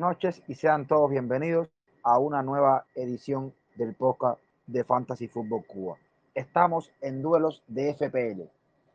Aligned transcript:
noches 0.00 0.42
y 0.48 0.54
sean 0.54 0.86
todos 0.88 1.10
bienvenidos 1.10 1.68
a 2.02 2.18
una 2.18 2.42
nueva 2.42 2.86
edición 2.94 3.54
del 3.76 3.94
podcast 3.94 4.40
de 4.66 4.82
Fantasy 4.82 5.28
Football 5.28 5.66
Cuba. 5.66 5.98
Estamos 6.34 6.90
en 7.02 7.20
duelos 7.20 7.62
de 7.68 7.92
FPL, 7.92 8.50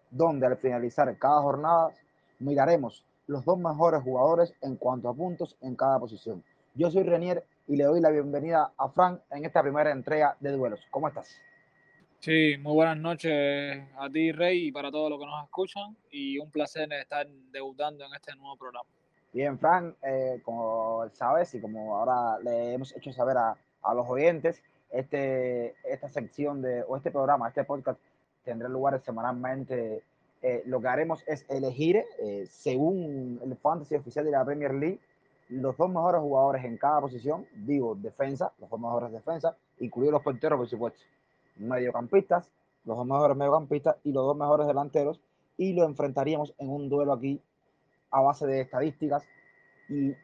donde 0.10 0.47
al 0.47 0.57
finalizar 0.57 1.15
cada 1.20 1.41
jornada 1.43 1.91
miraremos 2.39 3.05
los 3.28 3.46
dos 3.46 3.60
mejores 3.60 4.02
jugadores 4.02 4.55
en 4.64 4.78
cuanto 4.78 5.07
a 5.07 5.14
puntos 5.14 5.55
en 5.61 5.75
cada 5.75 6.00
posición. 6.00 6.43
Yo 6.73 6.89
soy 6.89 7.04
Renier 7.04 7.46
y 7.68 7.75
le 7.75 7.83
doy 7.83 8.01
la 8.01 8.10
bienvenida 8.10 8.74
a 8.75 8.89
Frank 8.89 9.21
en 9.29 9.46
esta 9.46 9.61
primera 9.61 9.92
entrega 9.92 10.36
de 10.39 10.54
duelos. 10.54 10.79
¿Cómo 10.89 11.07
estás? 11.07 11.39
Sí, 12.19 12.57
muy 12.60 12.74
buenas 12.74 12.97
noches 12.97 13.87
a 14.00 14.10
ti, 14.10 14.32
Rey, 14.32 14.69
y 14.69 14.71
para 14.71 14.89
todos 14.89 15.11
los 15.11 15.19
que 15.19 15.25
nos 15.28 15.43
escuchan. 15.43 15.96
Y 16.10 16.39
un 16.39 16.50
placer 16.50 16.92
estar 16.93 17.28
debutando 17.51 18.06
en 18.06 18.14
este 18.15 18.36
nuevo 18.36 18.57
programa. 18.57 18.89
Bien, 19.36 19.60
Frank, 19.60 19.96
eh, 20.02 20.39
como 20.46 21.10
sabes 21.12 21.54
y 21.56 21.60
como 21.60 21.98
ahora 21.98 22.39
le 22.39 22.74
hemos 22.74 22.96
hecho 22.96 23.12
saber 23.12 23.36
a, 23.36 23.58
a, 23.82 23.94
los 23.94 24.08
oyentes, 24.08 24.64
este, 24.89 25.75
esta 25.84 26.08
sección 26.08 26.61
de, 26.61 26.84
o 26.88 26.96
este 26.96 27.11
programa, 27.11 27.50
este 27.50 27.66
podcast 27.66 28.00
tendrá 28.46 28.70
lugar 28.70 28.98
semanalmente. 29.02 30.04
Eh, 30.42 30.64
lo 30.68 30.80
que 30.80 30.88
haremos 30.88 31.21
es 31.28 31.46
elegir, 31.50 32.02
eh, 32.17 32.48
según 32.50 33.42
el 33.44 33.58
fantasy 33.58 33.95
oficial 33.95 34.23
de 34.23 34.31
la 34.31 34.45
Premier 34.45 34.73
League, 34.73 35.02
los 35.50 35.75
dos 35.75 35.89
mejores 35.89 36.22
jugadores 36.22 36.64
en 36.64 36.78
cada 36.78 37.02
posición, 37.02 37.45
digo 37.58 37.94
defensa, 37.94 38.53
los 38.58 38.70
dos 38.70 38.80
mejores 38.80 39.11
defensa, 39.11 39.58
incluidos 39.80 40.14
los 40.14 40.23
porteros, 40.23 40.58
por 40.58 40.70
supuesto, 40.70 41.02
mediocampistas, 41.58 42.50
los 42.86 42.95
dos 42.95 43.06
mejores 43.06 43.36
mediocampistas 43.36 43.97
y 44.06 44.14
los 44.14 44.25
dos 44.28 44.38
mejores 44.38 44.66
delanteros, 44.66 45.20
y 45.58 45.73
lo 45.73 45.83
enfrentaríamos 45.83 46.53
en 46.58 46.70
un 46.70 46.88
duelo 46.88 47.11
aquí 47.11 47.42
a 48.16 48.21
base 48.21 48.47
de 48.47 48.61
estadísticas 48.61 49.27
y 49.89 50.16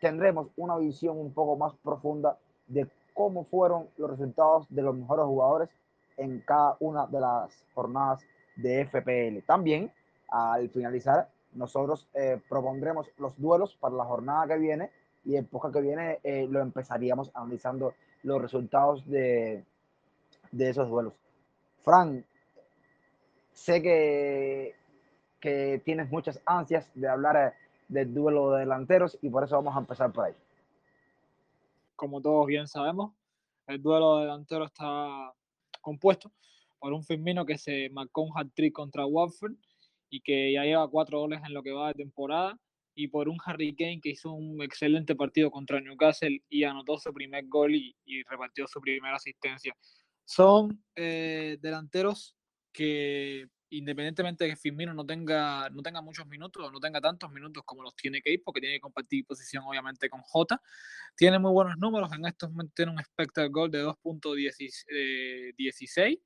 tendremos 0.00 0.46
una 0.56 0.76
visión 0.78 1.18
un 1.18 1.34
poco 1.34 1.56
más 1.56 1.74
profunda 1.82 2.38
de 2.68 2.88
cómo 3.12 3.44
fueron 3.44 3.88
los 3.96 4.08
resultados 4.08 4.66
de 4.68 4.82
los 4.82 4.94
mejores 4.94 5.24
jugadores 5.26 5.68
en 6.16 6.40
cada 6.42 6.76
una 6.78 7.06
de 7.06 7.20
las 7.20 7.64
jornadas 7.74 8.24
de 8.54 8.86
FPL. 8.86 9.44
También, 9.44 9.90
al 10.28 10.70
finalizar, 10.70 11.28
nosotros 11.54 12.08
eh, 12.14 12.40
propondremos 12.48 13.10
los 13.18 13.36
duelos 13.36 13.76
para 13.80 13.96
la 13.96 14.04
jornada 14.04 14.46
que 14.46 14.58
viene 14.58 14.90
y 15.24 15.34
en 15.34 15.44
época 15.44 15.72
que 15.72 15.80
viene 15.80 16.20
eh, 16.22 16.46
lo 16.48 16.60
empezaríamos 16.60 17.32
analizando 17.34 17.94
los 18.22 18.40
resultados 18.40 19.04
de, 19.10 19.64
de 20.52 20.70
esos 20.70 20.88
duelos. 20.88 21.14
Fran, 21.82 22.24
sé 23.52 23.82
que 23.82 24.76
que 25.44 25.82
tienes 25.84 26.10
muchas 26.10 26.40
ansias 26.46 26.90
de 26.94 27.06
hablar 27.06 27.36
eh, 27.36 27.52
del 27.88 28.14
duelo 28.14 28.52
de 28.52 28.60
delanteros 28.60 29.18
y 29.20 29.28
por 29.28 29.44
eso 29.44 29.56
vamos 29.56 29.76
a 29.76 29.80
empezar 29.80 30.10
por 30.10 30.24
ahí. 30.24 30.32
Como 31.96 32.22
todos 32.22 32.46
bien 32.46 32.66
sabemos, 32.66 33.12
el 33.66 33.82
duelo 33.82 34.16
de 34.16 34.22
delanteros 34.22 34.68
está 34.68 35.34
compuesto 35.82 36.32
por 36.78 36.94
un 36.94 37.04
Firmino 37.04 37.44
que 37.44 37.58
se 37.58 37.90
marcó 37.90 38.22
un 38.22 38.32
hat-trick 38.34 38.72
contra 38.72 39.04
Watford 39.04 39.52
y 40.08 40.22
que 40.22 40.54
ya 40.54 40.62
lleva 40.62 40.88
cuatro 40.88 41.20
goles 41.20 41.42
en 41.46 41.52
lo 41.52 41.62
que 41.62 41.72
va 41.72 41.88
de 41.88 41.94
temporada 41.94 42.58
y 42.94 43.08
por 43.08 43.28
un 43.28 43.36
Harry 43.44 43.76
Kane 43.76 44.00
que 44.02 44.12
hizo 44.12 44.32
un 44.32 44.62
excelente 44.62 45.14
partido 45.14 45.50
contra 45.50 45.78
Newcastle 45.78 46.42
y 46.48 46.64
anotó 46.64 46.96
su 46.96 47.12
primer 47.12 47.44
gol 47.48 47.74
y, 47.74 47.94
y 48.06 48.22
repartió 48.22 48.66
su 48.66 48.80
primera 48.80 49.16
asistencia. 49.16 49.76
Son 50.24 50.82
eh, 50.96 51.58
delanteros 51.60 52.34
que 52.72 53.46
independientemente 53.70 54.44
de 54.44 54.50
que 54.50 54.56
Firmino 54.56 54.94
no 54.94 55.04
tenga, 55.04 55.68
no 55.70 55.82
tenga 55.82 56.00
muchos 56.00 56.26
minutos 56.26 56.72
no 56.72 56.80
tenga 56.80 57.00
tantos 57.00 57.30
minutos 57.32 57.62
como 57.64 57.82
los 57.82 57.94
tiene 57.96 58.22
ir, 58.24 58.42
porque 58.44 58.60
tiene 58.60 58.76
que 58.76 58.80
compartir 58.80 59.26
posición 59.26 59.64
obviamente 59.66 60.08
con 60.08 60.20
Jota, 60.22 60.60
tiene 61.16 61.38
muy 61.38 61.52
buenos 61.52 61.76
números, 61.78 62.10
en 62.12 62.26
estos 62.26 62.50
momentos 62.50 62.74
tiene 62.74 62.92
un 62.92 63.00
expected 63.00 63.50
goal 63.50 63.70
de 63.70 63.84
2.16, 63.84 65.94
eh, 65.98 66.20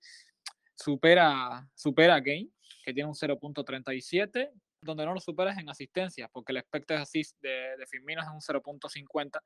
supera, 0.74 1.68
supera 1.74 2.16
a 2.16 2.22
Kane, 2.22 2.50
que 2.84 2.94
tiene 2.94 3.08
un 3.08 3.14
0.37, 3.14 4.50
donde 4.80 5.04
no 5.04 5.14
lo 5.14 5.20
superas 5.20 5.58
en 5.58 5.68
asistencias, 5.68 6.30
porque 6.32 6.52
el 6.52 6.58
expected 6.58 6.96
assist 6.96 7.36
de, 7.40 7.76
de 7.76 7.86
Firmino 7.86 8.22
es 8.22 8.28
un 8.28 8.40
0.50 8.40 9.40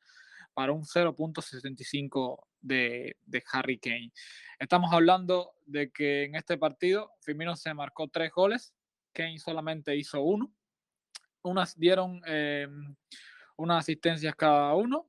para 0.55 0.73
un 0.73 0.83
0.65 0.83 2.45
de, 2.61 3.17
de, 3.25 3.43
Harry 3.53 3.79
Kane. 3.79 4.13
Estamos 4.59 4.93
hablando 4.93 5.55
de 5.67 5.91
que 5.91 6.25
en 6.25 6.35
este 6.35 6.59
partido 6.59 7.13
Firmino 7.21 7.57
se 7.57 7.73
marcó 7.75 8.09
tres 8.09 8.31
goles, 8.33 8.75
Kane 9.13 9.39
solamente 9.39 9.97
hizo 9.97 10.21
uno, 10.23 10.53
unas 11.43 11.79
dieron 11.79 12.23
eh, 12.27 12.69
unas 13.57 13.79
asistencias 13.81 14.35
cada 14.35 14.75
uno 14.75 15.09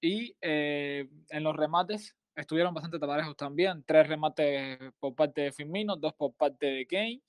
y 0.00 0.36
eh, 0.40 1.08
en 1.30 1.42
los 1.42 1.56
remates 1.56 2.14
estuvieron 2.34 2.74
bastante 2.74 2.98
taparejos 2.98 3.36
también, 3.36 3.82
tres 3.84 4.06
remates 4.06 4.78
por 4.98 5.14
parte 5.14 5.42
de 5.42 5.52
Firmino, 5.52 5.96
dos 5.96 6.12
por 6.14 6.34
parte 6.34 6.66
de 6.66 6.86
Kane 6.86 7.22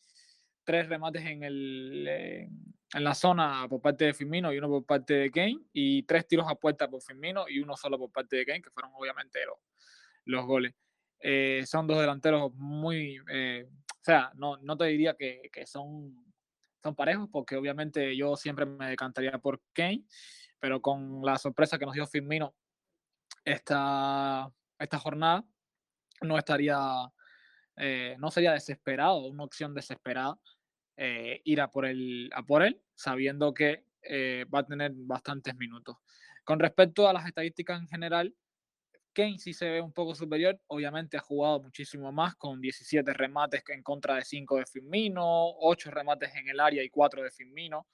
tres 0.67 0.89
remates 0.89 1.25
en, 1.25 1.43
el, 1.43 2.05
en 2.05 3.03
la 3.03 3.15
zona 3.15 3.65
por 3.69 3.81
parte 3.81 4.03
de 4.03 4.13
Firmino 4.13 4.51
y 4.51 4.57
uno 4.57 4.67
por 4.67 4.85
parte 4.85 5.13
de 5.13 5.31
Kane, 5.31 5.61
y 5.71 6.03
tres 6.03 6.27
tiros 6.27 6.45
a 6.49 6.55
puerta 6.55 6.89
por 6.89 7.01
Firmino 7.01 7.47
y 7.47 7.59
uno 7.59 7.77
solo 7.77 7.97
por 7.97 8.11
parte 8.11 8.35
de 8.35 8.45
Kane, 8.45 8.61
que 8.61 8.69
fueron 8.71 8.91
obviamente 8.93 9.39
los, 9.45 9.55
los 10.25 10.45
goles. 10.45 10.73
Eh, 11.21 11.63
son 11.65 11.87
dos 11.87 12.01
delanteros 12.01 12.53
muy, 12.55 13.17
eh, 13.31 13.65
o 13.69 14.03
sea, 14.03 14.29
no, 14.35 14.57
no 14.57 14.75
te 14.75 14.83
diría 14.87 15.15
que, 15.15 15.49
que, 15.53 15.65
son, 15.65 16.33
son 16.83 16.95
parejos, 16.95 17.29
porque 17.31 17.55
obviamente 17.55 18.17
yo 18.17 18.35
siempre 18.35 18.65
me 18.65 18.89
decantaría 18.89 19.37
por 19.37 19.61
Kane, 19.71 20.03
pero 20.59 20.81
con 20.81 21.21
la 21.23 21.37
sorpresa 21.37 21.79
que 21.79 21.85
nos 21.85 21.95
dio 21.95 22.05
Firmino 22.05 22.53
esta, 23.45 24.51
esta 24.77 24.99
jornada, 24.99 25.45
no 26.19 26.37
estaría, 26.37 26.77
eh, 27.77 28.17
no 28.19 28.31
sería 28.31 28.51
desesperado, 28.51 29.27
una 29.27 29.45
opción 29.45 29.73
desesperada 29.73 30.37
eh, 30.99 31.41
ir 31.43 31.61
a 31.61 31.71
por, 31.71 31.85
a 31.85 32.43
por 32.43 32.63
él, 32.63 32.81
sabiendo 32.95 33.53
que 33.53 33.85
eh, 34.01 34.45
va 34.53 34.59
a 34.59 34.65
tener 34.65 34.91
bastantes 34.95 35.55
minutos. 35.55 35.95
Con 36.43 36.59
respecto 36.59 37.07
a 37.07 37.13
las 37.13 37.27
estadísticas 37.27 37.79
en 37.79 37.87
general, 37.87 38.35
Kane 39.13 39.37
sí 39.37 39.53
se 39.53 39.69
ve 39.69 39.79
un 39.79 39.93
poco 39.93 40.15
superior, 40.15 40.59
obviamente 40.65 41.17
ha 41.17 41.21
jugado 41.21 41.61
muchísimo 41.61 42.11
más, 42.11 42.35
con 42.35 42.59
17 42.59 43.13
remates 43.13 43.63
en 43.67 43.83
contra 43.83 44.15
de 44.15 44.23
5 44.23 44.57
de 44.57 44.65
Firmino, 44.65 45.23
8 45.59 45.91
remates 45.91 46.35
en 46.35 46.49
el 46.49 46.59
área 46.59 46.83
y 46.83 46.89
4 46.89 47.21
de 47.21 47.29
Firmino, 47.29 47.87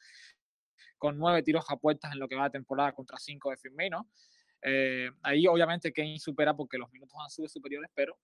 con 0.97 1.17
9 1.17 1.43
tiros 1.43 1.65
a 1.69 1.75
puertas 1.75 2.13
en 2.13 2.19
lo 2.19 2.29
que 2.29 2.35
va 2.35 2.45
de 2.45 2.51
temporada 2.51 2.93
contra 2.93 3.17
5 3.17 3.49
de 3.49 3.57
Firmino. 3.57 4.09
Eh, 4.61 5.11
ahí 5.23 5.45
obviamente 5.45 5.91
Kane 5.91 6.19
supera 6.19 6.55
porque 6.55 6.77
los 6.77 6.89
minutos 6.91 7.17
han 7.21 7.29
sido 7.29 7.49
superiores, 7.49 7.89
pero 7.93 8.17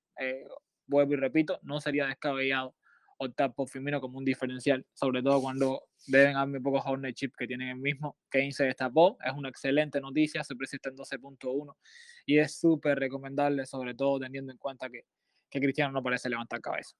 vuelvo 0.87 1.13
y 1.13 1.17
repito, 1.17 1.59
no 1.63 1.81
sería 1.81 2.07
descabellado 2.07 2.75
optar 3.19 3.53
por 3.53 3.69
Firmino 3.69 3.99
como 3.99 4.17
un 4.17 4.25
diferencial, 4.25 4.85
sobre 4.93 5.21
todo 5.21 5.41
cuando 5.41 5.83
deben 6.07 6.37
haber 6.37 6.49
muy 6.49 6.59
pocos 6.61 6.83
ownership 6.85 7.31
que 7.37 7.45
tienen 7.45 7.69
el 7.69 7.77
mismo. 7.77 8.17
Kane 8.29 8.51
se 8.51 8.63
destapó, 8.63 9.17
es 9.23 9.33
una 9.33 9.49
excelente 9.49 9.99
noticia, 9.99 10.43
su 10.43 10.57
precio 10.57 10.77
está 10.77 10.89
en 10.89 10.97
12.1 10.97 11.75
y 12.25 12.39
es 12.39 12.57
súper 12.57 12.97
recomendable, 12.97 13.65
sobre 13.65 13.93
todo 13.93 14.19
teniendo 14.19 14.51
en 14.51 14.57
cuenta 14.57 14.89
que, 14.89 15.03
que 15.49 15.59
Cristiano 15.59 15.91
no 15.91 16.01
parece 16.01 16.29
levantar 16.29 16.61
cabeza. 16.61 16.95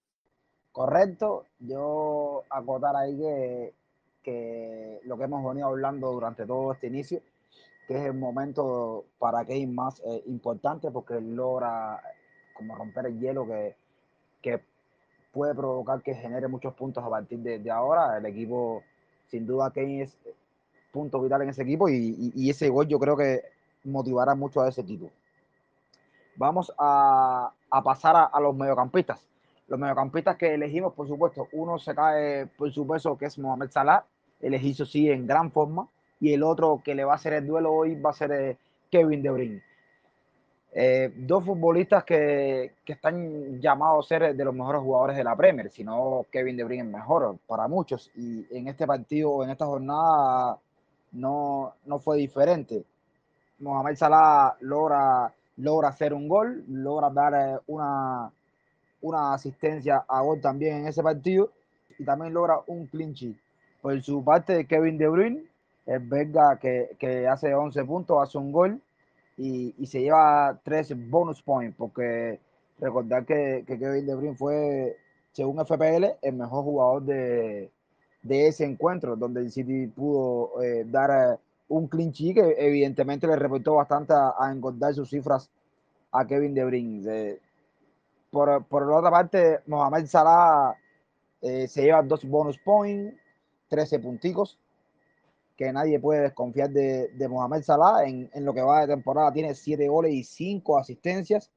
Correcto, 0.71 1.45
yo 1.59 2.43
acotar 2.49 2.95
ahí 2.95 3.17
que, 3.17 3.73
que 4.21 4.99
lo 5.05 5.17
que 5.17 5.23
hemos 5.23 5.43
venido 5.47 5.67
hablando 5.67 6.11
durante 6.11 6.45
todo 6.45 6.73
este 6.73 6.87
inicio, 6.87 7.21
que 7.87 7.95
es 7.95 8.05
el 8.05 8.13
momento 8.13 9.05
para 9.17 9.45
Kane 9.45 9.67
más 9.67 10.01
eh, 10.05 10.21
importante 10.27 10.91
porque 10.91 11.19
logra 11.21 12.01
como 12.53 12.75
romper 12.75 13.05
el 13.05 13.19
hielo 13.19 13.47
que, 13.47 13.77
que 14.41 14.61
puede 15.31 15.53
provocar 15.55 16.01
que 16.01 16.15
genere 16.15 16.47
muchos 16.47 16.73
puntos 16.73 17.03
a 17.03 17.09
partir 17.09 17.39
de, 17.39 17.71
ahora. 17.71 18.17
El 18.17 18.25
equipo, 18.25 18.83
sin 19.27 19.45
duda, 19.45 19.71
Kane 19.71 20.03
es 20.03 20.17
punto 20.91 21.21
vital 21.21 21.43
en 21.43 21.49
ese 21.49 21.63
equipo 21.63 21.87
y, 21.87 22.31
y, 22.35 22.49
ese 22.49 22.67
gol 22.69 22.87
yo 22.87 22.99
creo 22.99 23.15
que 23.15 23.43
motivará 23.83 24.35
mucho 24.35 24.61
a 24.61 24.69
ese 24.69 24.81
equipo. 24.81 25.09
Vamos 26.35 26.73
a, 26.77 27.51
pasar 27.83 28.29
a, 28.31 28.39
los 28.39 28.55
mediocampistas. 28.55 29.19
Los 29.67 29.79
mediocampistas 29.79 30.37
que 30.37 30.53
elegimos, 30.53 30.93
por 30.93 31.07
supuesto, 31.07 31.47
uno 31.51 31.77
se 31.77 31.93
cae 31.93 32.47
por 32.47 32.71
su 32.71 32.87
que 33.17 33.25
es 33.25 33.37
Mohamed 33.37 33.69
Salah, 33.69 34.05
el 34.39 34.55
hizo 34.55 34.85
sí 34.85 35.09
en 35.09 35.27
gran 35.27 35.51
forma, 35.51 35.87
y 36.19 36.33
el 36.33 36.43
otro 36.43 36.81
que 36.83 36.95
le 36.95 37.03
va 37.03 37.13
a 37.13 37.15
hacer 37.15 37.33
el 37.33 37.45
duelo 37.45 37.73
hoy 37.73 37.99
va 37.99 38.11
a 38.11 38.13
ser 38.13 38.31
eh, 38.31 38.57
Kevin 38.89 39.21
De 39.21 39.29
Bruyne. 39.29 39.63
Eh, 40.71 41.11
dos 41.15 41.43
futbolistas 41.43 42.03
que, 42.03 42.73
que, 42.85 42.93
están 42.93 43.59
llamados 43.59 44.05
a 44.05 44.07
ser 44.07 44.35
de 44.35 44.45
los 44.45 44.53
mejores 44.53 44.81
jugadores 44.81 45.17
de 45.17 45.23
la 45.23 45.35
Premier, 45.35 45.71
si 45.71 45.83
no 45.83 46.27
Kevin 46.31 46.55
De 46.55 46.63
Bruyne 46.63 46.83
mejor 46.83 47.37
para 47.47 47.67
muchos 47.67 48.11
y 48.15 48.45
en 48.55 48.67
este 48.67 48.85
partido, 48.85 49.43
en 49.43 49.49
esta 49.49 49.65
jornada 49.65 50.59
no, 51.13 51.73
no 51.85 51.99
fue 51.99 52.17
diferente. 52.17 52.83
Mohamed 53.59 53.95
Salah 53.95 54.57
logra, 54.59 55.33
logra 55.57 55.89
hacer 55.89 56.13
un 56.13 56.27
gol, 56.27 56.63
logra 56.67 57.09
dar 57.09 57.33
eh, 57.33 57.59
una, 57.65 58.31
una 59.01 59.33
asistencia 59.33 60.05
a 60.07 60.21
gol 60.21 60.39
también 60.39 60.77
en 60.77 60.87
ese 60.87 61.01
partido 61.01 61.49
y 61.97 62.05
también 62.05 62.31
logra 62.31 62.59
un 62.67 62.85
clinch. 62.85 63.25
Por 63.81 63.99
su 64.03 64.23
parte, 64.23 64.65
Kevin 64.65 64.99
De 64.99 65.07
Bruyne 65.07 65.43
es 65.87 66.07
belga 66.07 66.57
que, 66.57 66.95
que 66.99 67.27
hace 67.27 67.55
11 67.55 67.83
puntos, 67.85 68.21
hace 68.21 68.37
un 68.37 68.51
gol 68.51 68.79
y, 69.39 69.73
y, 69.77 69.85
se 69.87 70.01
lleva 70.01 70.59
tres 70.63 70.93
bonus 71.09 71.41
points, 71.41 71.75
porque 71.77 72.39
recordar 72.77 73.25
que, 73.25 73.63
que 73.65 73.79
Kevin 73.79 74.05
De 74.05 74.13
Bruyne 74.15 74.35
fue, 74.35 74.97
según 75.31 75.65
FPL, 75.65 76.17
el 76.21 76.33
mejor 76.33 76.65
jugador 76.65 77.03
de, 77.03 77.71
de 78.21 78.47
ese 78.47 78.65
encuentro, 78.65 79.15
donde 79.15 79.39
el 79.39 79.51
City 79.51 79.87
pudo 79.87 80.61
eh, 80.61 80.83
dar 80.85 81.09
eh, 81.11 81.37
un 81.69 81.87
sheet 81.89 82.35
que 82.35 82.55
evidentemente 82.57 83.27
le 83.27 83.37
reportó 83.37 83.75
bastante 83.75 84.13
a, 84.13 84.33
a 84.37 84.51
engordar 84.51 84.93
sus 84.93 85.09
cifras 85.09 85.49
a 86.11 86.27
Kevin 86.27 86.53
De 86.53 86.65
Bruyne. 86.65 87.37
por, 88.31 88.65
por 88.65 88.87
la 88.87 88.97
otra 88.97 89.09
parte, 89.09 89.59
Mohamed 89.67 90.05
Salah 90.07 90.75
eh, 91.41 91.65
se 91.69 91.83
lleva 91.83 92.03
dos 92.03 92.25
bonus 92.25 92.57
points, 92.57 93.15
13 93.69 93.99
punticos, 93.99 94.59
que 95.59 95.73
nadie 95.73 95.99
puede 95.99 96.21
desconfiar 96.21 96.69
de, 96.69 97.09
de 97.09 97.27
Mohamed 97.27 97.63
Salah. 97.63 98.05
En, 98.07 98.29
en, 98.33 98.45
lo 98.45 98.53
que 98.53 98.61
va 98.61 98.79
de 98.79 98.87
temporada 98.87 99.33
tiene 99.33 99.53
7 99.53 99.89
goles 99.89 100.13
y 100.13 100.23
5 100.23 100.77
asistencias. 100.77 101.51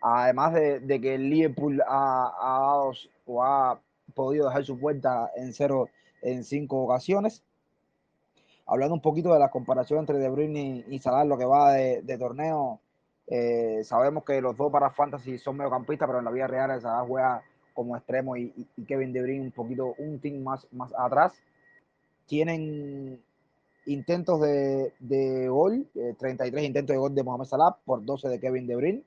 Además 0.00 0.54
de, 0.54 1.00
que 1.00 1.16
el 1.16 1.28
Liverpool 1.28 1.82
ha, 1.84 2.32
ha, 2.40 2.60
dado, 2.60 2.92
o 3.26 3.42
ha 3.42 3.80
podido 4.14 4.46
dejar 4.46 4.64
su 4.64 4.78
puerta 4.78 5.32
en 5.34 5.52
cero 5.52 5.88
en 6.22 6.44
cinco 6.44 6.84
ocasiones. 6.84 7.42
Hablando 8.66 8.94
un 8.94 9.02
poquito 9.02 9.32
de 9.32 9.40
la 9.40 9.50
comparación 9.50 9.98
entre 9.98 10.18
De 10.18 10.30
Bruyne 10.30 10.84
y, 10.88 10.98
Salah, 11.00 11.24
lo 11.24 11.36
que 11.36 11.44
va 11.44 11.72
de, 11.72 12.18
torneo, 12.18 12.78
eh, 13.26 13.80
sabemos 13.82 14.24
que 14.24 14.40
los 14.40 14.56
dos 14.56 14.70
para 14.70 14.90
Fantasy 14.90 15.38
son 15.38 15.56
mediocampistas, 15.56 16.06
pero 16.06 16.20
en 16.20 16.24
la 16.24 16.30
vida 16.30 16.46
real 16.46 16.80
Salah 16.80 17.04
juega 17.04 17.42
como 17.74 17.96
extremo 17.96 18.36
y, 18.36 18.54
y, 18.76 18.84
Kevin 18.84 19.12
De 19.12 19.22
Bruyne 19.22 19.42
un 19.42 19.50
poquito, 19.50 19.96
un 19.98 20.20
team 20.20 20.40
más, 20.40 20.68
más 20.70 20.94
atrás. 20.96 21.34
Tienen 22.26 23.20
intentos 23.86 24.40
de, 24.40 24.92
de 24.98 25.48
gol, 25.48 25.86
eh, 25.94 26.14
33 26.18 26.64
intentos 26.64 26.94
de 26.94 26.98
gol 26.98 27.14
de 27.14 27.22
Mohamed 27.22 27.46
Salah 27.46 27.76
por 27.84 28.04
12 28.04 28.28
de 28.28 28.40
Kevin 28.40 28.66
De. 28.66 29.04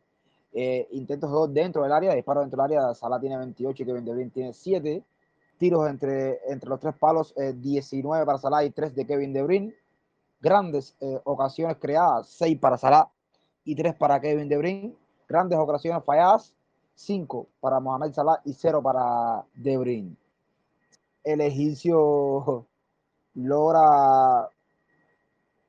Eh, 0.55 0.87
intentos 0.91 1.31
de 1.31 1.35
gol 1.35 1.53
dentro 1.53 1.83
del 1.83 1.91
área, 1.91 2.13
disparos 2.13 2.43
dentro 2.43 2.61
del 2.61 2.77
área, 2.77 2.93
Salah 2.93 3.19
tiene 3.19 3.37
28 3.37 3.83
y 3.83 3.85
Kevin 3.85 4.05
De 4.05 4.29
tiene 4.29 4.53
7. 4.53 5.03
Tiros 5.57 5.89
entre, 5.89 6.39
entre 6.47 6.69
los 6.69 6.79
tres 6.79 6.95
palos, 6.95 7.33
eh, 7.37 7.53
19 7.53 8.25
para 8.25 8.37
Salah 8.37 8.63
y 8.63 8.71
3 8.71 8.95
de 8.95 9.05
Kevin 9.05 9.33
De. 9.33 9.73
Grandes 10.41 10.95
eh, 10.99 11.19
ocasiones 11.23 11.77
creadas, 11.77 12.27
6 12.27 12.59
para 12.59 12.77
Salah 12.77 13.09
y 13.63 13.75
3 13.75 13.95
para 13.95 14.19
Kevin 14.19 14.49
De. 14.49 14.93
Grandes 15.27 15.57
ocasiones 15.57 16.03
falladas, 16.03 16.53
5 16.95 17.47
para 17.59 17.79
Mohamed 17.79 18.11
Salah 18.11 18.41
y 18.43 18.53
0 18.53 18.81
para 18.83 19.45
De 19.53 19.77
Bruyne. 19.77 20.15
El 21.23 21.41
egipcio 21.41 22.67
logra 23.35 24.49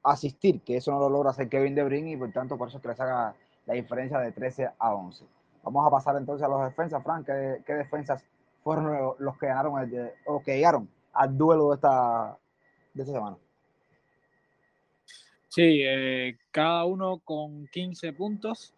asistir, 0.04 0.60
que 0.60 0.76
eso 0.76 0.92
no 0.92 1.00
lo 1.00 1.08
logra 1.08 1.30
hacer 1.30 1.48
Kevin 1.48 1.74
De 1.74 1.82
Bruyne 1.82 2.12
y 2.12 2.16
por 2.16 2.30
tanto 2.30 2.56
por 2.58 2.68
eso 2.68 2.76
es 2.76 2.82
que 2.82 2.88
le 2.88 2.94
saca 2.94 3.34
la 3.66 3.74
diferencia 3.74 4.18
de 4.18 4.32
13 4.32 4.70
a 4.78 4.94
11. 4.94 5.24
Vamos 5.62 5.86
a 5.86 5.90
pasar 5.90 6.16
entonces 6.16 6.44
a 6.44 6.48
los 6.48 6.62
defensas, 6.62 7.02
Frank, 7.02 7.26
¿qué, 7.26 7.62
qué 7.66 7.72
defensas 7.72 8.22
fueron 8.62 9.14
los 9.18 9.38
que 9.38 9.46
ganaron 9.46 9.80
el, 9.80 10.10
o 10.26 10.42
que 10.42 10.56
llegaron 10.56 10.88
al 11.14 11.36
duelo 11.36 11.70
de 11.70 11.76
esta, 11.76 12.38
de 12.92 13.02
esta 13.02 13.14
semana? 13.14 13.36
Sí, 15.48 15.82
eh, 15.84 16.36
cada 16.50 16.84
uno 16.84 17.20
con 17.20 17.66
15 17.68 18.12
puntos. 18.12 18.74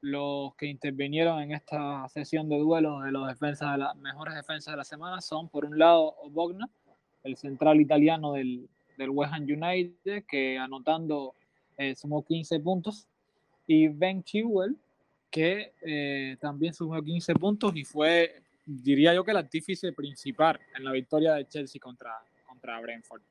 Los 0.00 0.54
que 0.56 0.66
intervinieron 0.66 1.40
en 1.40 1.52
esta 1.52 2.06
sesión 2.08 2.48
de 2.48 2.58
duelo 2.58 3.00
de 3.00 3.10
los 3.10 3.26
defensas 3.26 3.72
de 3.72 3.78
las 3.78 3.96
mejores 3.96 4.34
defensas 4.34 4.72
de 4.72 4.76
la 4.76 4.84
semana 4.84 5.20
son, 5.22 5.48
por 5.48 5.64
un 5.64 5.78
lado, 5.78 6.14
Bogna, 6.30 6.68
el 7.22 7.36
central 7.36 7.80
italiano 7.80 8.32
del, 8.32 8.68
del 8.96 9.10
West 9.10 9.32
Ham 9.32 9.42
United, 9.42 10.24
que 10.26 10.58
anotando 10.58 11.34
eh, 11.76 11.94
sumó 11.94 12.24
15 12.24 12.60
puntos, 12.60 13.06
y 13.66 13.88
Ben 13.88 14.22
Chilwell, 14.22 14.76
que 15.30 15.72
eh, 15.82 16.36
también 16.40 16.74
sumó 16.74 17.02
15 17.02 17.34
puntos 17.34 17.74
y 17.74 17.84
fue, 17.84 18.42
diría 18.64 19.14
yo, 19.14 19.24
que 19.24 19.32
el 19.32 19.38
artífice 19.38 19.92
principal 19.92 20.60
en 20.76 20.84
la 20.84 20.92
victoria 20.92 21.34
de 21.34 21.48
Chelsea 21.48 21.80
contra, 21.80 22.12
contra 22.46 22.80
Brentford. 22.80 23.22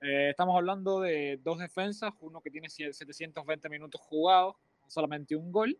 Eh, 0.00 0.30
estamos 0.30 0.56
hablando 0.56 1.00
de 1.00 1.40
dos 1.42 1.58
defensas, 1.58 2.12
uno 2.20 2.40
que 2.40 2.50
tiene 2.50 2.68
720 2.68 3.68
minutos 3.68 4.00
jugados, 4.00 4.56
solamente 4.86 5.34
un 5.34 5.50
gol, 5.50 5.76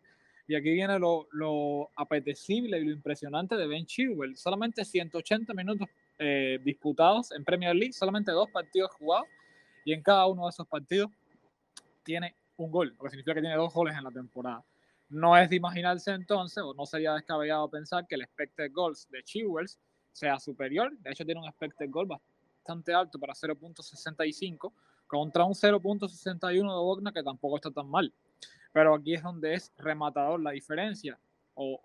y 0.47 0.55
aquí 0.55 0.71
viene 0.71 0.97
lo, 0.97 1.27
lo 1.31 1.89
apetecible 1.95 2.79
y 2.79 2.85
lo 2.85 2.91
impresionante 2.91 3.55
de 3.55 3.67
Ben 3.67 3.85
Chilwell, 3.85 4.35
solamente 4.35 4.83
180 4.83 5.53
minutos 5.53 5.87
eh, 6.19 6.59
disputados 6.63 7.31
en 7.31 7.45
Premier 7.45 7.73
League, 7.73 7.93
solamente 7.93 8.31
dos 8.31 8.49
partidos 8.49 8.91
jugados, 8.91 9.27
y 9.85 9.93
en 9.93 10.03
cada 10.03 10.25
uno 10.27 10.43
de 10.43 10.49
esos 10.49 10.67
partidos 10.67 11.09
tiene 12.03 12.35
un 12.57 12.69
gol, 12.69 12.93
lo 12.97 13.03
que 13.05 13.09
significa 13.11 13.33
que 13.33 13.41
tiene 13.41 13.55
dos 13.55 13.73
goles 13.73 13.95
en 13.95 14.03
la 14.03 14.11
temporada. 14.11 14.63
No 15.07 15.37
es 15.37 15.49
de 15.49 15.55
imaginarse 15.55 16.11
entonces, 16.11 16.61
o 16.61 16.73
no 16.73 16.85
sería 16.85 17.13
descabellado 17.13 17.69
pensar 17.69 18.05
que 18.05 18.15
el 18.15 18.21
expected 18.21 18.71
goals 18.73 19.09
de 19.09 19.23
Chilwell 19.23 19.69
sea 20.11 20.39
superior, 20.39 20.91
de 20.97 21.11
hecho 21.11 21.23
tiene 21.23 21.39
un 21.39 21.47
expected 21.47 21.89
goal 21.89 22.07
bastante 22.07 22.93
alto 22.93 23.17
para 23.17 23.33
0.65 23.33 24.73
contra 25.07 25.45
un 25.45 25.53
0.61 25.53 26.51
de 26.51 26.61
Bogna 26.61 27.13
que 27.13 27.23
tampoco 27.23 27.55
está 27.55 27.71
tan 27.71 27.89
mal. 27.89 28.13
Pero 28.73 28.93
aquí 28.93 29.15
es 29.15 29.23
donde 29.23 29.53
es 29.53 29.73
rematador 29.77 30.41
la 30.41 30.51
diferencia, 30.51 31.17
o 31.55 31.81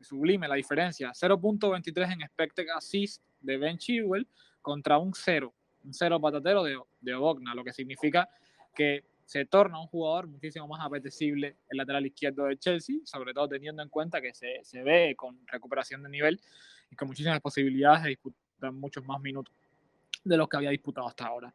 sublime 0.00 0.48
la 0.48 0.54
diferencia. 0.54 1.10
0.23 1.10 2.12
en 2.12 2.22
expected 2.22 2.66
assist 2.74 3.22
de 3.42 3.56
Ben 3.58 3.78
Chilwell 3.78 4.26
contra 4.60 4.98
un 4.98 5.12
0, 5.14 5.52
un 5.84 5.94
0 5.94 6.20
patatero 6.20 6.62
de, 6.62 6.78
de 7.00 7.14
Bogna, 7.14 7.54
lo 7.54 7.64
que 7.64 7.72
significa 7.72 8.28
que 8.74 9.04
se 9.24 9.44
torna 9.46 9.80
un 9.80 9.86
jugador 9.86 10.26
muchísimo 10.26 10.68
más 10.68 10.84
apetecible 10.84 11.56
el 11.70 11.78
lateral 11.78 12.04
izquierdo 12.04 12.44
de 12.44 12.58
Chelsea, 12.58 12.96
sobre 13.04 13.32
todo 13.32 13.48
teniendo 13.48 13.82
en 13.82 13.88
cuenta 13.88 14.20
que 14.20 14.34
se, 14.34 14.60
se 14.62 14.82
ve 14.82 15.14
con 15.16 15.38
recuperación 15.46 16.02
de 16.02 16.08
nivel 16.08 16.40
y 16.90 16.96
con 16.96 17.08
muchísimas 17.08 17.40
posibilidades 17.40 18.02
de 18.02 18.08
disputar 18.10 18.72
muchos 18.72 19.04
más 19.04 19.20
minutos 19.20 19.54
de 20.24 20.36
los 20.36 20.48
que 20.48 20.56
había 20.56 20.70
disputado 20.70 21.08
hasta 21.08 21.26
ahora. 21.26 21.52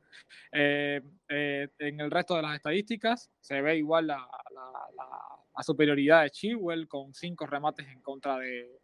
Eh, 0.52 1.02
eh, 1.30 1.70
en 1.80 2.02
el 2.02 2.12
resto 2.12 2.36
de 2.36 2.42
las 2.42 2.56
estadísticas 2.56 3.30
se 3.40 3.62
ve 3.62 3.78
igual 3.78 4.08
la, 4.08 4.28
la, 4.54 4.72
la, 4.96 5.08
la 5.56 5.64
superioridad 5.64 6.24
de 6.24 6.32
Chilwell 6.32 6.88
con 6.88 7.14
cinco 7.14 7.46
remates 7.46 7.88
en 7.88 8.02
contra 8.02 8.38
de, 8.40 8.80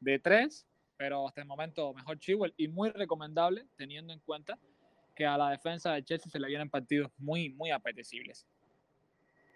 de 0.00 0.18
tres, 0.18 0.66
pero 1.02 1.26
hasta 1.26 1.40
el 1.40 1.48
momento 1.48 1.92
mejor 1.94 2.16
Chilwell 2.20 2.54
y 2.56 2.68
muy 2.68 2.88
recomendable 2.90 3.66
teniendo 3.76 4.12
en 4.12 4.20
cuenta 4.20 4.56
que 5.16 5.26
a 5.26 5.36
la 5.36 5.50
defensa 5.50 5.90
de 5.90 6.04
Chelsea 6.04 6.30
se 6.30 6.38
le 6.38 6.46
vienen 6.46 6.70
partidos 6.70 7.10
muy, 7.18 7.50
muy 7.50 7.72
apetecibles. 7.72 8.46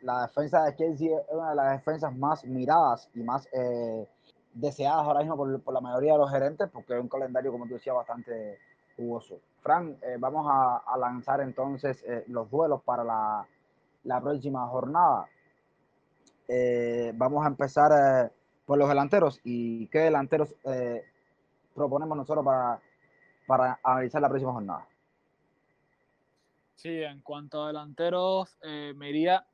La 0.00 0.22
defensa 0.22 0.64
de 0.64 0.74
Chelsea 0.74 1.16
es 1.16 1.24
una 1.30 1.50
de 1.50 1.54
las 1.54 1.78
defensas 1.78 2.12
más 2.16 2.44
miradas 2.44 3.08
y 3.14 3.20
más 3.22 3.48
eh, 3.52 4.08
deseadas 4.54 5.06
ahora 5.06 5.20
mismo 5.20 5.36
por, 5.36 5.72
la 5.72 5.80
mayoría 5.80 6.14
de 6.14 6.18
los 6.18 6.32
gerentes, 6.32 6.68
porque 6.68 6.94
es 6.94 7.00
un 7.00 7.08
calendario, 7.08 7.52
como 7.52 7.68
tú 7.68 7.74
decías, 7.74 7.94
bastante 7.94 8.58
jugoso. 8.96 9.38
Fran, 9.60 9.96
eh, 10.02 10.16
vamos 10.18 10.48
a, 10.50 10.98
lanzar 10.98 11.42
entonces 11.42 12.02
eh, 12.08 12.24
los 12.26 12.50
duelos 12.50 12.82
para 12.82 13.04
la, 13.04 13.46
la 14.02 14.20
próxima 14.20 14.66
jornada. 14.66 15.28
Vamos 17.14 17.44
a 17.44 17.48
empezar 17.48 18.32
por 18.64 18.78
los 18.78 18.88
delanteros 18.88 19.40
y 19.44 19.86
qué 19.86 20.00
delanteros 20.00 20.52
proponemos 21.76 22.16
nosotros 22.16 22.44
para, 22.44 22.80
para 23.46 23.78
analizar 23.84 24.20
la 24.20 24.28
próxima 24.28 24.52
jornada. 24.52 24.88
Sí, 26.74 27.02
en 27.02 27.20
cuanto 27.20 27.62
a 27.62 27.68
delanteros, 27.68 28.58
eh, 28.62 28.92
me 28.96 29.10
iría 29.10 29.46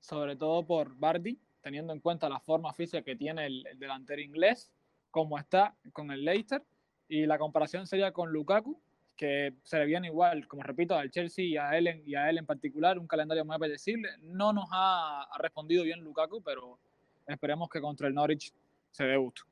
sobre 0.00 0.36
todo 0.36 0.64
por 0.66 0.94
Bardi, 0.96 1.38
teniendo 1.60 1.92
en 1.92 2.00
cuenta 2.00 2.28
la 2.28 2.40
forma 2.40 2.72
física 2.72 3.02
que 3.02 3.16
tiene 3.16 3.46
el, 3.46 3.66
el, 3.66 3.78
delantero 3.78 4.20
inglés, 4.20 4.70
como 5.10 5.38
está 5.38 5.74
con 5.92 6.10
el 6.10 6.24
Leicester, 6.24 6.62
y 7.08 7.26
la 7.26 7.38
comparación 7.38 7.86
sería 7.86 8.12
con 8.12 8.32
Lukaku, 8.32 8.80
que 9.16 9.54
se 9.64 9.78
le 9.78 9.86
viene 9.86 10.06
igual, 10.06 10.46
como 10.46 10.62
repito, 10.62 10.94
al 10.94 11.10
Chelsea 11.10 11.44
y 11.44 11.56
a 11.56 11.76
él 11.76 12.02
y 12.06 12.14
a 12.14 12.30
él 12.30 12.38
en 12.38 12.46
particular, 12.46 12.98
un 12.98 13.08
calendario 13.08 13.44
muy 13.44 13.56
apetecible. 13.56 14.10
No 14.22 14.52
nos 14.52 14.68
ha, 14.70 15.22
ha 15.22 15.38
respondido 15.38 15.82
bien 15.82 16.00
Lukaku, 16.00 16.40
pero 16.42 16.78
esperemos 17.26 17.68
que 17.68 17.80
contra 17.80 18.06
el 18.06 18.14
Norwich 18.14 18.52
se 18.92 19.04
dé 19.04 19.16
gusto. 19.16 19.42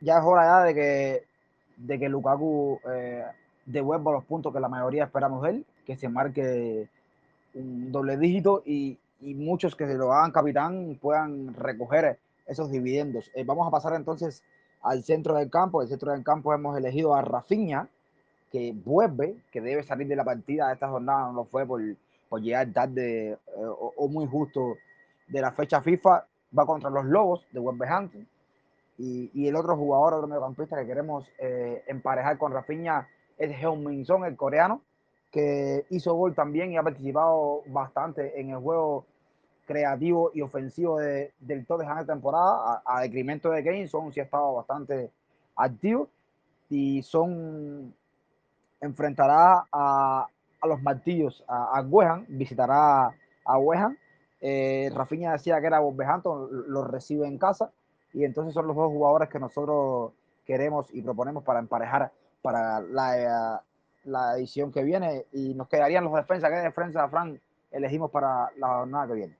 Ya 0.00 0.18
es 0.18 0.24
hora 0.24 0.44
ya 0.44 0.64
de 0.64 0.74
que, 0.74 1.24
de 1.76 1.98
que 1.98 2.08
Lukaku 2.08 2.80
eh, 2.90 3.24
devuelva 3.66 4.12
los 4.12 4.24
puntos 4.24 4.52
que 4.52 4.60
la 4.60 4.68
mayoría 4.68 5.04
esperamos 5.04 5.42
de 5.42 5.50
él 5.50 5.66
que 5.84 5.96
se 5.96 6.08
marque 6.08 6.88
un 7.54 7.90
doble 7.90 8.16
dígito 8.16 8.62
y, 8.64 8.98
y 9.20 9.34
muchos 9.34 9.74
que 9.74 9.86
se 9.86 9.94
lo 9.94 10.12
hagan 10.12 10.30
capitán 10.30 10.98
puedan 11.00 11.54
recoger 11.54 12.18
esos 12.46 12.70
dividendos. 12.70 13.30
Eh, 13.34 13.44
vamos 13.44 13.66
a 13.66 13.70
pasar 13.70 13.94
entonces 13.94 14.42
al 14.82 15.02
centro 15.04 15.34
del 15.34 15.50
campo. 15.50 15.82
El 15.82 15.88
centro 15.88 16.12
del 16.12 16.24
campo 16.24 16.52
hemos 16.54 16.76
elegido 16.76 17.14
a 17.14 17.22
Rafinha, 17.22 17.88
que 18.50 18.72
vuelve, 18.72 19.36
que 19.52 19.60
debe 19.60 19.82
salir 19.82 20.08
de 20.08 20.16
la 20.16 20.24
partida 20.24 20.68
de 20.68 20.74
esta 20.74 20.88
jornada, 20.88 21.26
no 21.26 21.32
lo 21.32 21.44
fue 21.44 21.66
por, 21.66 21.80
por 22.28 22.40
llegar 22.40 22.72
tarde 22.72 23.32
eh, 23.32 23.38
o, 23.56 23.92
o, 23.96 24.08
muy 24.08 24.26
justo 24.26 24.76
de 25.28 25.40
la 25.40 25.52
fecha 25.52 25.80
FIFA. 25.80 26.24
Va 26.56 26.66
contra 26.66 26.90
los 26.90 27.04
Lobos 27.04 27.46
de 27.52 27.60
Wolverhampton. 27.60 28.26
Y, 29.02 29.48
el 29.48 29.56
otro 29.56 29.76
jugador, 29.76 30.12
otro 30.12 30.28
mediocampista 30.28 30.76
que 30.76 30.86
queremos 30.86 31.26
eh, 31.38 31.82
emparejar 31.86 32.36
con 32.36 32.52
Rafinha 32.52 33.08
es 33.38 33.50
Heung-Min 33.50 34.04
Son, 34.04 34.26
el 34.26 34.36
coreano, 34.36 34.82
que 35.30 35.86
hizo 35.88 36.12
gol 36.12 36.34
también 36.34 36.70
y 36.70 36.76
ha 36.76 36.82
participado 36.82 37.62
bastante 37.68 38.38
en 38.38 38.50
el 38.50 38.58
juego 38.58 39.06
creativo 39.64 40.32
y 40.34 40.42
ofensivo 40.42 40.98
de, 40.98 41.32
del 41.40 41.64
Tottenham 41.64 42.00
de 42.00 42.12
temporada, 42.12 42.82
a, 42.84 42.98
a 42.98 43.00
decremento 43.00 43.48
de 43.48 43.64
Kane, 43.64 43.88
Son 43.88 44.12
sí 44.12 44.20
ha 44.20 44.24
estado 44.24 44.52
bastante 44.56 45.10
activo 45.56 46.08
y 46.68 47.00
Son 47.02 47.94
enfrentará 48.82 49.64
a, 49.72 50.26
a 50.60 50.66
los 50.66 50.82
martillos, 50.82 51.42
a, 51.48 51.78
a 51.78 52.24
visitará 52.28 53.14
a 53.46 53.58
Wehan. 53.58 53.96
Eh, 54.42 54.90
Rafinha 54.94 55.32
decía 55.32 55.58
que 55.58 55.68
era 55.68 55.80
Wolverhampton, 55.80 56.48
lo 56.68 56.84
recibe 56.84 57.26
en 57.26 57.38
casa 57.38 57.72
y 58.12 58.24
entonces 58.24 58.54
son 58.54 58.66
los 58.66 58.76
dos 58.76 58.88
jugadores 58.88 59.28
que 59.28 59.38
nosotros 59.38 60.12
queremos 60.44 60.86
y 60.92 61.02
proponemos 61.02 61.44
para 61.44 61.60
emparejar 61.60 62.12
para 62.42 62.80
la, 62.80 63.62
la 64.04 64.36
edición 64.36 64.72
que 64.72 64.82
viene 64.82 65.26
y 65.32 65.54
nos 65.54 65.68
quedarían 65.68 66.04
los 66.04 66.14
defensas. 66.14 66.50
¿Qué 66.50 66.56
defensa, 66.56 67.08
Frank, 67.08 67.38
elegimos 67.70 68.10
para 68.10 68.50
la 68.56 68.68
jornada 68.68 69.06
que 69.08 69.14
viene? 69.14 69.36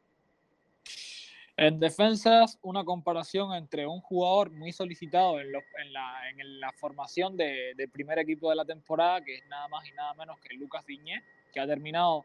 En 1.57 1.79
defensas, 1.79 2.59
una 2.63 2.85
comparación 2.85 3.53
entre 3.55 3.87
un 3.87 4.01
jugador 4.01 4.51
muy 4.51 4.73
solicitado 4.73 5.39
en, 5.41 5.53
lo, 5.53 5.59
en, 5.59 5.93
la, 5.93 6.31
en 6.31 6.59
la, 6.59 6.73
formación 6.73 7.37
del 7.37 7.77
de 7.77 7.87
primer 7.87 8.19
equipo 8.19 8.49
de 8.49 8.57
la 8.57 8.65
temporada, 8.65 9.21
que 9.21 9.35
es 9.37 9.47
nada 9.47 9.69
más 9.69 9.87
y 9.87 9.93
nada 9.93 10.15
menos 10.15 10.39
que 10.41 10.55
Lucas 10.55 10.87
Viñé, 10.87 11.23
que 11.53 11.61
ha 11.61 11.67
terminado 11.67 12.25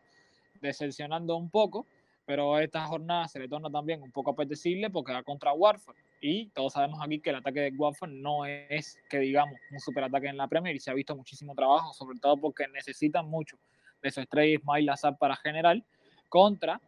decepcionando 0.62 1.36
un 1.36 1.50
poco, 1.50 1.86
pero 2.26 2.58
esta 2.60 2.86
jornada 2.86 3.28
se 3.28 3.40
le 3.40 3.50
torna 3.50 3.70
también 3.70 4.02
un 4.02 4.12
poco 4.12 4.32
apetecible 4.32 4.90
porque 4.90 5.12
va 5.12 5.22
contra 5.22 5.52
Warford. 5.52 5.98
Y 6.28 6.48
todos 6.56 6.74
sabemos 6.74 7.00
aquí 7.04 7.20
que 7.20 7.30
el 7.30 7.36
ataque 7.36 7.60
de 7.60 7.70
Watford 7.78 8.10
no 8.10 8.48
es 8.48 8.98
que 9.12 9.20
digamos 9.20 9.60
un 9.70 9.80
superataque 9.80 10.26
en 10.26 10.38
la 10.38 10.48
Premier 10.48 10.76
y 10.76 10.80
se 10.80 10.90
ha 10.90 10.96
visto 10.96 11.16
muchísimo 11.16 11.54
trabajo, 11.54 11.94
sobre 11.94 12.18
todo 12.18 12.36
porque 12.38 12.68
necesitan 12.68 13.30
mucho 13.30 13.60
de 14.02 14.10
su 14.10 14.22
estrella 14.22 14.56
Ismail 14.56 14.90
Azar 14.90 15.20
para 15.20 15.36
general, 15.36 15.86
contra 16.28 16.82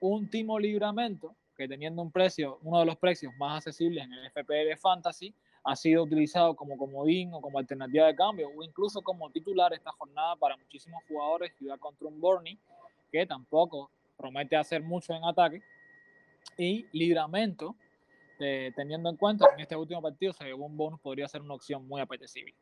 un 0.00 0.28
Timo 0.28 0.58
Libramento 0.58 1.34
que 1.56 1.66
teniendo 1.66 2.02
un 2.02 2.10
precio, 2.10 2.58
uno 2.62 2.80
de 2.80 2.84
los 2.84 2.98
precios 2.98 3.32
más 3.38 3.56
accesibles 3.56 4.04
en 4.04 4.12
el 4.12 4.30
FPL 4.30 4.78
Fantasy, 4.78 5.34
ha 5.64 5.74
sido 5.76 6.02
utilizado 6.02 6.54
como 6.54 6.76
comodín 6.76 7.32
o 7.32 7.40
como 7.40 7.58
alternativa 7.58 8.06
de 8.08 8.14
cambio 8.14 8.50
o 8.54 8.62
incluso 8.62 9.00
como 9.00 9.30
titular 9.30 9.72
esta 9.72 9.92
jornada 9.92 10.36
para 10.36 10.58
muchísimos 10.58 11.02
jugadores 11.08 11.54
y 11.58 11.64
va 11.64 11.78
contra 11.78 12.06
un 12.06 12.20
Borny 12.20 12.58
que 13.10 13.24
tampoco 13.24 13.90
promete 14.18 14.56
hacer 14.56 14.82
mucho 14.82 15.14
en 15.14 15.24
ataque. 15.24 15.62
Y 16.58 16.84
Libramento 16.92 17.76
eh, 18.44 18.72
teniendo 18.76 19.08
en 19.08 19.16
cuenta 19.16 19.46
que 19.48 19.54
en 19.54 19.60
este 19.60 19.76
último 19.76 20.02
partido 20.02 20.32
se 20.32 20.44
llevó 20.44 20.66
un 20.66 20.76
bonus, 20.76 21.00
podría 21.00 21.26
ser 21.28 21.42
una 21.42 21.54
opción 21.54 21.86
muy 21.88 22.00
apetecible. 22.00 22.54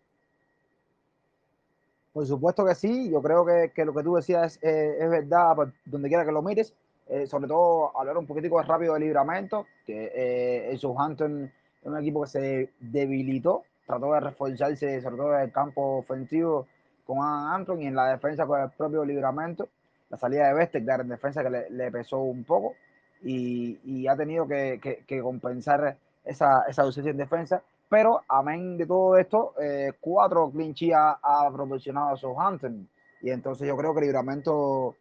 Por 2.12 2.26
supuesto 2.26 2.64
que 2.64 2.74
sí, 2.74 3.10
yo 3.10 3.22
creo 3.22 3.46
que, 3.46 3.84
lo 3.84 3.94
que 3.94 4.02
tú 4.02 4.16
decías 4.16 4.58
es, 4.60 4.62
eh, 4.62 5.08
verdad, 5.08 5.56
donde 5.86 6.08
quiera 6.08 6.26
que 6.26 6.32
lo 6.32 6.42
mires, 6.42 6.74
eh, 7.08 7.26
sobre 7.26 7.48
todo 7.48 7.96
hablar 7.98 8.18
un 8.18 8.26
poquitico 8.26 8.60
rápido 8.62 8.94
de 8.94 9.00
libramento, 9.00 9.66
que 9.86 10.12
eh, 10.14 10.70
el 10.70 10.78
Southampton 10.78 11.50
es 11.80 11.86
un 11.86 11.98
equipo 11.98 12.22
que 12.22 12.28
se 12.28 12.70
debilitó, 12.80 13.64
trató 13.86 14.12
de 14.12 14.20
reforzarse 14.20 15.00
sobre 15.00 15.16
todo 15.16 15.34
en 15.36 15.42
el 15.42 15.52
campo 15.52 15.98
ofensivo 15.98 16.66
con 17.06 17.18
Anton 17.20 17.82
y 17.82 17.86
en 17.86 17.94
la 17.94 18.10
defensa 18.10 18.46
con 18.46 18.60
el 18.60 18.70
propio 18.70 19.04
libramento, 19.04 19.68
la 20.10 20.18
salida 20.18 20.48
de 20.48 20.54
Vestergaard 20.54 21.00
en 21.00 21.08
defensa 21.08 21.42
que 21.42 21.66
le 21.70 21.90
pesó 21.90 22.18
un 22.18 22.44
poco, 22.44 22.74
y, 23.22 23.78
y 23.84 24.06
ha 24.06 24.16
tenido 24.16 24.46
que, 24.46 24.78
que, 24.82 25.04
que, 25.06 25.20
compensar 25.20 25.96
esa, 26.24 26.64
esa 26.68 26.82
ausencia 26.82 27.10
en 27.10 27.16
defensa. 27.16 27.62
Pero, 27.88 28.22
amén 28.28 28.76
de 28.78 28.86
todo 28.86 29.16
esto, 29.16 29.54
eh, 29.60 29.92
cuatro 30.00 30.50
clean 30.50 30.74
ha, 30.94 31.18
ha, 31.22 31.52
proporcionado 31.52 32.10
a 32.10 32.16
Southampton. 32.16 32.88
Y 33.20 33.30
entonces 33.30 33.68
yo 33.68 33.76
creo 33.76 33.94
que 33.94 34.00
el 34.00 34.06
libramento 34.06 34.96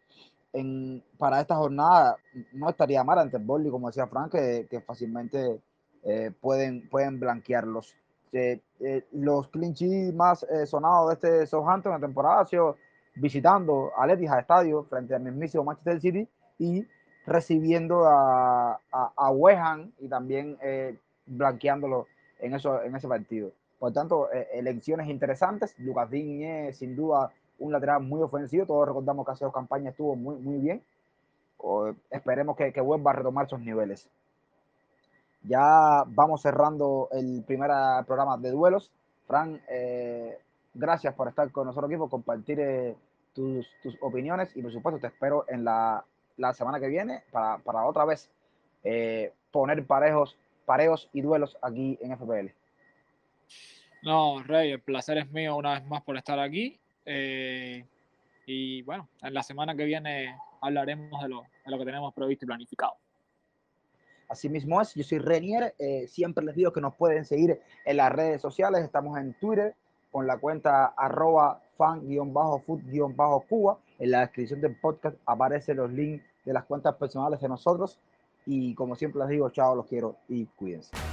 en, 0.52 1.02
para 1.18 1.40
esta 1.40 1.56
jornada 1.56 2.16
no 2.52 2.68
estaría 2.68 3.02
mal 3.02 3.18
ante 3.18 3.38
el 3.38 3.44
Borley, 3.44 3.70
como 3.70 3.88
decía 3.88 4.06
Frank, 4.06 4.32
que, 4.32 4.66
que 4.70 4.80
fácilmente 4.80 5.60
eh, 6.04 6.30
pueden, 6.40 6.88
pueden 6.88 7.18
blanquearlos. 7.18 7.94
Eh, 8.32 8.60
eh, 8.80 9.04
los 9.12 9.48
clean 9.48 9.74
más 10.16 10.46
sonados 10.66 11.08
de 11.08 11.14
este 11.14 11.46
Southampton 11.46 11.94
en 11.94 12.00
temporada 12.00 12.40
ha 12.40 12.46
sido 12.46 12.76
visitando 13.14 13.92
al 13.96 14.10
Etihad 14.10 14.40
Estadio 14.40 14.84
frente 14.84 15.14
al 15.14 15.22
mismísimo 15.22 15.64
Manchester 15.64 16.00
City 16.00 16.28
y 16.58 16.86
recibiendo 17.26 18.06
a, 18.06 18.80
a, 18.90 19.12
a 19.16 19.78
y 19.98 20.08
también 20.08 20.58
eh, 20.62 20.96
blanqueándolo 21.26 22.06
en, 22.40 22.54
eso, 22.54 22.82
en 22.82 22.94
ese 22.96 23.08
partido. 23.08 23.52
Por 23.78 23.92
tanto, 23.92 24.32
eh, 24.32 24.48
elecciones 24.52 25.08
interesantes. 25.08 25.78
Lucas 25.78 26.10
Digne, 26.10 26.72
sin 26.72 26.94
duda, 26.94 27.32
un 27.58 27.72
lateral 27.72 28.02
muy 28.02 28.22
ofensivo. 28.22 28.66
Todos 28.66 28.88
recordamos 28.88 29.26
que 29.26 29.32
hace 29.32 29.44
dos 29.44 29.54
campañas 29.54 29.92
estuvo 29.92 30.14
muy, 30.16 30.36
muy 30.36 30.58
bien. 30.58 30.82
O, 31.58 31.92
esperemos 32.10 32.56
que, 32.56 32.72
que, 32.72 32.80
vuelva 32.80 33.12
a 33.12 33.14
retomar 33.14 33.48
sus 33.48 33.60
niveles. 33.60 34.08
Ya 35.42 36.04
vamos 36.06 36.42
cerrando 36.42 37.08
el 37.12 37.42
primer 37.44 37.70
programa 38.06 38.36
de 38.36 38.50
duelos. 38.50 38.92
Fran, 39.26 39.60
eh, 39.68 40.38
gracias 40.74 41.14
por 41.14 41.28
estar 41.28 41.50
con 41.50 41.66
nosotros 41.66 41.90
aquí, 41.90 41.98
por 41.98 42.10
compartir 42.10 42.60
eh, 42.60 42.96
tus, 43.34 43.66
tus 43.82 43.96
opiniones 44.00 44.56
y 44.56 44.62
por 44.62 44.72
supuesto 44.72 45.00
te 45.00 45.06
espero 45.08 45.44
en 45.48 45.64
la 45.64 46.04
la 46.42 46.52
semana 46.52 46.78
que 46.80 46.88
viene 46.88 47.22
para, 47.30 47.58
para 47.58 47.86
otra 47.86 48.04
vez 48.04 48.28
eh, 48.82 49.32
poner 49.50 49.86
parejos, 49.86 50.36
pareos 50.66 51.08
y 51.12 51.20
duelos 51.22 51.56
aquí 51.62 51.96
en 52.02 52.16
FPL. 52.16 52.50
No, 54.02 54.42
Rey, 54.42 54.72
el 54.72 54.80
placer 54.80 55.18
es 55.18 55.30
mío 55.30 55.54
una 55.56 55.74
vez 55.74 55.86
más 55.86 56.02
por 56.02 56.16
estar 56.16 56.40
aquí. 56.40 56.80
Eh, 57.06 57.86
y 58.44 58.82
bueno, 58.82 59.08
en 59.22 59.32
la 59.32 59.44
semana 59.44 59.76
que 59.76 59.84
viene 59.84 60.36
hablaremos 60.60 61.22
de 61.22 61.28
lo, 61.28 61.42
de 61.42 61.70
lo 61.70 61.78
que 61.78 61.84
tenemos 61.84 62.12
previsto 62.12 62.44
y 62.44 62.48
planificado. 62.48 62.94
Así 64.28 64.48
mismo 64.48 64.80
es, 64.80 64.92
yo 64.94 65.04
soy 65.04 65.18
Renier, 65.18 65.76
eh, 65.78 66.08
siempre 66.08 66.44
les 66.44 66.56
digo 66.56 66.72
que 66.72 66.80
nos 66.80 66.96
pueden 66.96 67.24
seguir 67.24 67.60
en 67.84 67.98
las 67.98 68.10
redes 68.10 68.40
sociales, 68.40 68.82
estamos 68.82 69.16
en 69.18 69.34
Twitter 69.34 69.76
con 70.10 70.26
la 70.26 70.38
cuenta 70.38 70.86
arroba 70.96 71.62
fan-food-cuba. 71.76 73.78
En 73.98 74.10
la 74.10 74.20
descripción 74.20 74.60
del 74.60 74.76
podcast 74.76 75.16
aparecen 75.26 75.78
los 75.78 75.90
links 75.90 76.31
de 76.44 76.52
las 76.52 76.64
cuentas 76.64 76.94
personales 76.96 77.40
de 77.40 77.48
nosotros. 77.48 77.98
Y 78.46 78.74
como 78.74 78.96
siempre 78.96 79.20
les 79.20 79.28
digo, 79.28 79.50
chao, 79.50 79.74
los 79.76 79.86
quiero 79.86 80.16
y 80.28 80.46
cuídense. 80.46 81.11